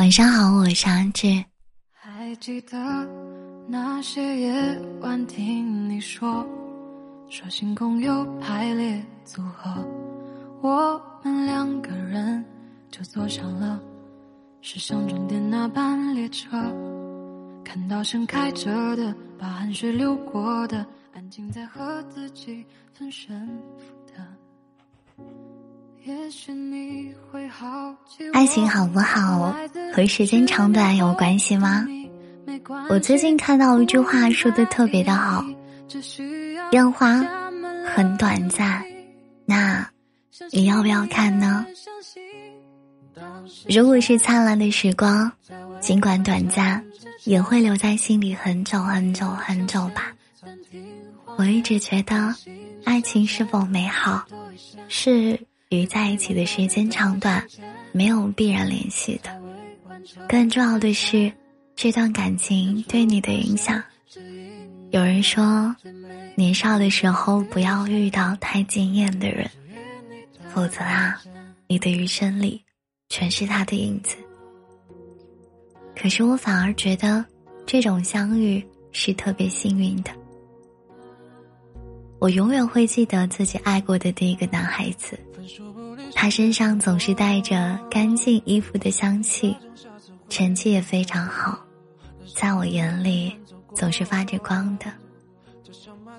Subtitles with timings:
[0.00, 1.44] 晚上好，我是安志。
[1.92, 2.78] 还记得
[3.68, 6.42] 那些夜晚，听你说
[7.28, 9.70] 说星空有排列组合，
[10.62, 12.42] 我们两个人
[12.90, 13.78] 就坐上了
[14.62, 16.48] 驶向终点那班列车，
[17.62, 22.64] 看到盛开着的，把汗水流过的，安静在和自己
[22.94, 23.46] 分胜
[23.76, 25.22] 负的。
[28.32, 29.54] 爱情好不好
[29.94, 31.86] 和时间长短有关系吗？
[32.88, 35.44] 我最近看到一句话说的特别的好，
[36.72, 37.22] 烟花
[37.94, 38.82] 很短暂，
[39.44, 39.86] 那
[40.50, 41.66] 你要不要看呢？
[43.68, 45.30] 如果是灿烂的时光，
[45.80, 46.82] 尽管短暂，
[47.24, 50.12] 也会留在心里很久很久很久吧。
[51.36, 52.34] 我一直觉得，
[52.84, 54.24] 爱情是否美好，
[54.88, 55.38] 是。
[55.70, 57.46] 与在一起的时间长短
[57.92, 59.40] 没有必然联系的，
[60.28, 61.32] 更重要的是
[61.76, 63.82] 这段感情对你的影响。
[64.90, 65.74] 有人说，
[66.34, 69.48] 年少的时候不要遇到太惊艳的人，
[70.52, 71.22] 否则啊，
[71.68, 72.60] 你的余生里
[73.08, 74.16] 全是他的影子。
[75.94, 77.24] 可是我反而觉得，
[77.64, 80.10] 这种相遇是特别幸运的。
[82.18, 85.16] 我永远会记得自己爱过的第一个男孩子，
[86.14, 89.56] 他身上总是带着干净衣服的香气，
[90.28, 91.58] 成绩也非常好，
[92.34, 93.34] 在我眼里
[93.74, 94.86] 总是发着光的。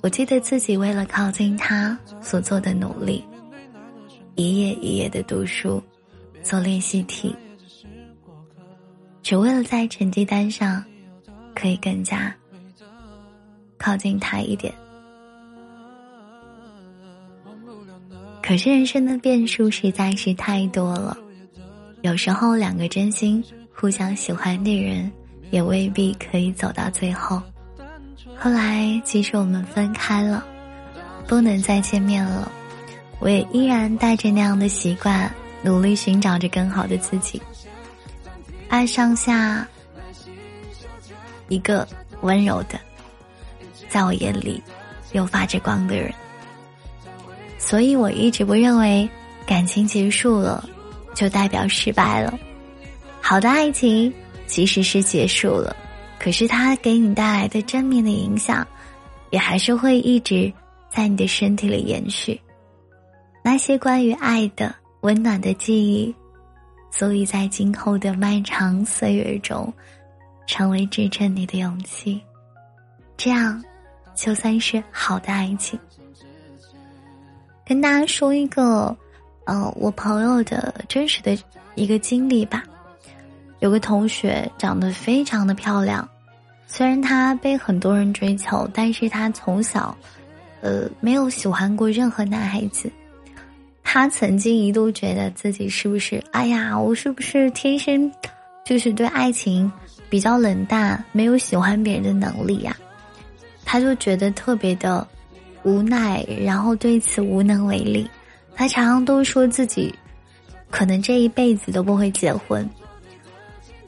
[0.02, 3.24] 我记得自己为了靠近他所做的努力，
[4.36, 5.82] 一页一页的读书，
[6.42, 7.36] 做练习题，
[9.22, 10.84] 只为了在成绩单上
[11.54, 12.36] 可以更加
[13.78, 14.74] 靠近他一点。
[18.52, 21.18] 可是人生的变数实在是太多了，
[22.02, 23.42] 有时候两个真心
[23.74, 25.10] 互相喜欢的人，
[25.52, 27.42] 也未必可以走到最后。
[28.38, 30.46] 后来即使我们分开了，
[31.28, 32.52] 不能再见面了，
[33.20, 37.42] 我也依然带着那样的习惯，努力寻找着更好的自己，
[38.68, 39.66] 爱上下
[41.48, 41.88] 一个
[42.20, 42.78] 温柔的，
[43.88, 44.62] 在我眼里
[45.14, 46.14] 又发着光的人。
[47.64, 49.08] 所以我一直不认为
[49.46, 50.68] 感情结束了
[51.14, 52.38] 就代表失败了。
[53.22, 54.12] 好的爱情
[54.48, 55.74] 即使是结束了，
[56.20, 58.68] 可是它给你带来的正面的影响，
[59.30, 60.52] 也还是会一直
[60.90, 62.42] 在你的身体里延续。
[63.44, 66.14] 那些关于爱的温暖的记忆，
[66.90, 69.72] 足以在今后的漫长岁月中，
[70.48, 72.20] 成为支撑你的勇气。
[73.16, 73.64] 这样，
[74.16, 75.80] 就算是好的爱情。
[77.72, 78.94] 跟大家说一个，
[79.46, 81.42] 呃，我朋友的真实的
[81.76, 82.66] 一个经历吧。
[83.60, 86.06] 有个同学长得非常的漂亮，
[86.68, 89.96] 虽然她被很多人追求，但是她从小，
[90.60, 92.92] 呃，没有喜欢过任何男孩子。
[93.82, 98.12] 她曾经一度觉得自己是不是，哎呀，我是不是天生
[98.66, 99.72] 就是对爱情
[100.10, 102.76] 比较冷淡，没有喜欢别人的能力呀？
[103.64, 105.08] 她就觉得特别的。
[105.64, 108.10] 无奈，然后对此无能为力。
[108.56, 109.94] 他常常都说自己
[110.70, 112.68] 可能这一辈子都不会结婚。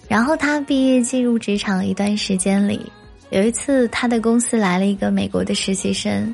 [0.07, 2.91] 然后他毕业进入职场一段时间里，
[3.29, 6.33] 有一次他的公司来了一个美国的实习生，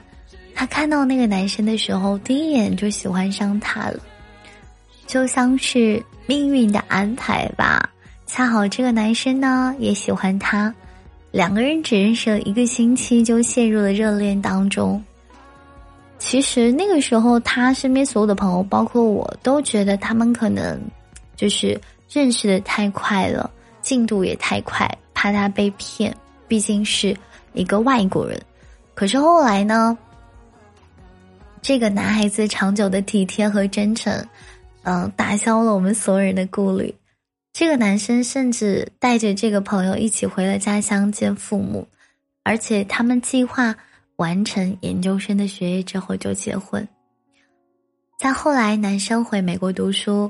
[0.53, 3.99] 他看到那个男生的时候，第一眼就喜欢上他了，
[5.07, 7.89] 就像是命运的安排吧。
[8.25, 10.73] 恰好这个男生呢也喜欢他，
[11.31, 15.03] 两个人只认识了一个星期就陷入了热恋当中。
[16.29, 20.79] 其实那个时候，他身边所有的朋友，包括我都觉得他们可能
[21.35, 23.49] 就是认识的太快了，
[23.81, 26.15] 进度也太快，怕他被骗。
[26.47, 27.17] 毕竟是
[27.53, 28.39] 一个外国人。
[28.93, 29.97] 可是后来呢，
[31.63, 34.13] 这个男孩子长久的体贴和真诚，
[34.83, 36.93] 嗯，打消了我们所有人的顾虑。
[37.53, 41.87] 这个男生甚至带着这个朋友一起回了家乡见父母，
[42.43, 43.75] 而且他们计划。
[44.19, 46.85] 完成研究生的学业之后就结婚。
[48.19, 50.29] 再后来，男生回美国读书，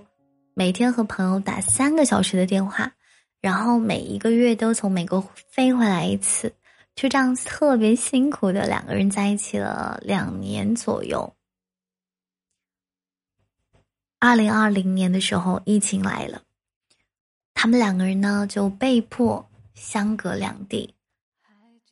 [0.54, 2.94] 每天和朋友打三个小时的电话，
[3.42, 5.20] 然后每一个月都从美国
[5.50, 6.54] 飞回来一次，
[6.94, 11.34] 就这样特别辛苦的两个人在一起了两年左右。
[14.20, 16.44] 二零二零年的时候，疫情来了，
[17.56, 19.44] 他们两个人呢就被迫
[19.74, 20.94] 相隔两地。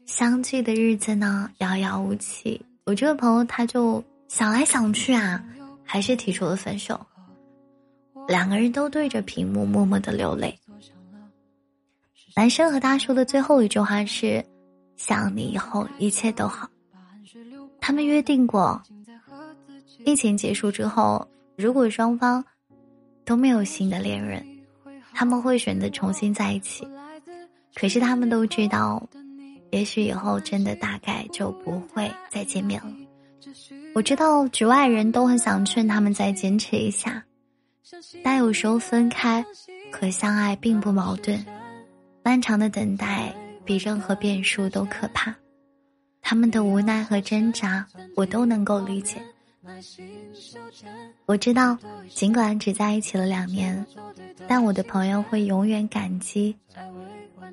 [0.08, 2.60] 相聚的日子呢，遥遥无期。
[2.86, 5.44] 我这个朋友他就想来想去啊，
[5.84, 7.00] 还是提出了分手。
[8.26, 10.58] 两个人都对着屏幕默默的流泪。
[12.38, 14.44] 男生和他说的最后一句话是
[14.96, 16.70] ：“想你以后一切都好。”
[17.82, 18.82] 他们约定过，
[20.06, 21.28] 疫情结束之后，
[21.58, 22.44] 如果双方
[23.26, 24.46] 都没有新的恋人，
[25.14, 26.88] 他们会选择重新在一起。
[27.76, 29.06] 可是他们都知道，
[29.72, 32.94] 也许以后真的大概就不会再见面了。
[33.94, 37.24] 我知道局外人都很想劝他们再坚持一下，
[38.24, 39.44] 但有时候分开
[39.92, 41.44] 和相爱并不矛盾。
[42.24, 43.34] 漫长的等待
[43.64, 45.34] 比任何变数都可怕，
[46.22, 49.22] 他们的无奈和挣扎我都能够理解。
[51.26, 51.78] 我知道，
[52.10, 53.86] 尽管只在一起了两年，
[54.48, 56.56] 但我的朋友会永远感激，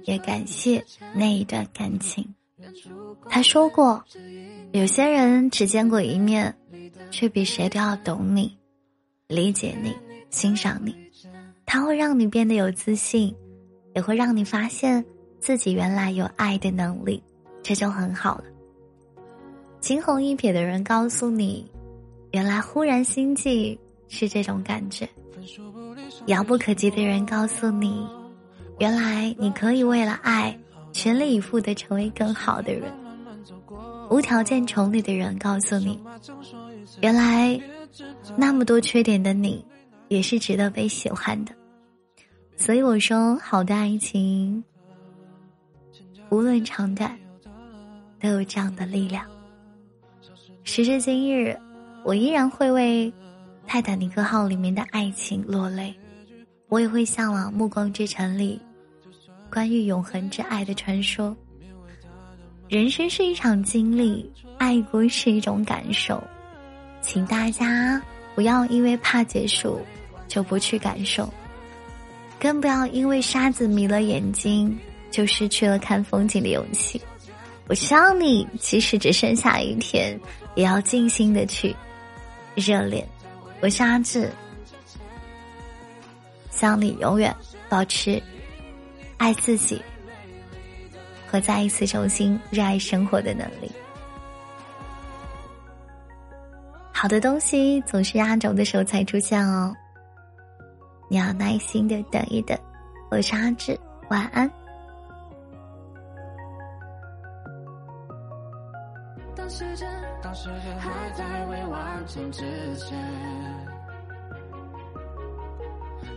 [0.05, 0.85] 也感谢
[1.15, 2.35] 那一段感情。
[3.29, 4.05] 他说过，
[4.73, 6.55] 有些人只见过一面，
[7.11, 8.57] 却比谁都要懂你、
[9.29, 9.95] 理解你、
[10.31, 10.95] 欣赏你。
[11.67, 13.35] 他会让你变得有自信。
[13.95, 15.05] 也会让你发现
[15.39, 17.23] 自己原来有爱的能力，
[17.63, 18.45] 这就很好了。
[19.79, 21.65] 惊鸿一瞥的人告诉你，
[22.35, 23.79] 原来忽然心悸
[24.09, 25.07] 是这种感觉；
[26.27, 28.05] 遥不可及的人告诉你，
[28.81, 30.59] 原来你可以为了爱
[30.93, 32.91] 全力以赴的成为更好的人；
[34.11, 35.97] 无条件宠你的人告诉你，
[37.01, 37.57] 原来
[38.37, 39.65] 那么多缺点的你
[40.09, 41.53] 也是值得被喜欢的。
[42.57, 44.65] 所以我说，好的爱情，
[46.31, 47.17] 无论长短，
[48.19, 49.25] 都有这样的力量。
[50.65, 51.57] 时至今日，
[52.05, 53.11] 我依然会为
[53.67, 55.95] 《泰坦尼克号》里面的爱情落泪，
[56.69, 58.61] 我也会向往《暮光之城》里
[59.51, 61.35] 关于永恒之爱的传说。
[62.69, 66.23] 人生是一场经历，爱过是一种感受，
[67.01, 68.01] 请大家
[68.35, 69.81] 不要因为怕结束
[70.29, 71.33] 就不去感受。
[72.39, 74.79] 更不要因为沙子迷了眼睛，
[75.11, 77.01] 就失去了看风景的勇气。
[77.67, 80.21] 我希望你，即使只剩下一天，
[80.55, 81.75] 也要尽心的去
[82.55, 83.07] 热恋。
[83.61, 84.31] 我是阿志，
[86.51, 87.35] 希望你永远
[87.69, 88.23] 保持
[89.17, 89.83] 爱自己
[91.27, 93.71] 和再一次重新热爱生活的能力。
[96.93, 99.75] 好的东西总是压轴的时候才出现哦。
[101.09, 102.59] 你要耐心的等一等，
[103.11, 103.79] 我是阿志，
[104.09, 104.51] 晚安。
[109.37, 109.89] 当时间
[110.23, 112.43] 当时间还在未完成之
[112.77, 112.99] 前，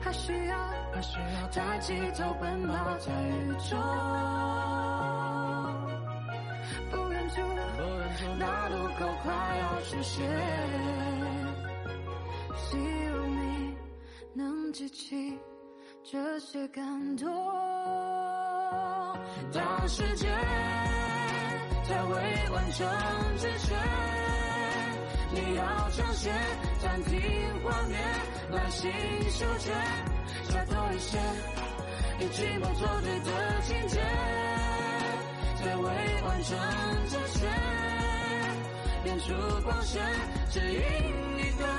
[0.01, 0.57] 还需要
[0.93, 3.77] 还需要抬起头奔跑在雨中，
[6.91, 7.41] 不远处
[8.39, 10.25] 那路口快要出现。
[12.55, 13.75] 希望你
[14.33, 15.37] 能记起
[16.03, 17.27] 这些感动。
[19.51, 20.29] 当时间
[21.87, 22.13] 在未
[22.49, 22.85] 完成
[23.37, 23.77] 之前，
[25.31, 26.33] 你要抢先
[26.81, 27.17] 暂停
[27.63, 27.97] 画面，
[28.51, 28.91] 耐心
[29.29, 29.73] 修剪，
[30.49, 31.17] 下多一些，
[32.19, 34.01] 与寂寞作对的情节。
[35.63, 35.83] 在未
[36.23, 36.57] 完成
[37.07, 37.49] 之前，
[39.05, 40.03] 演出光线，
[40.49, 40.81] 指引
[41.37, 41.76] 你的。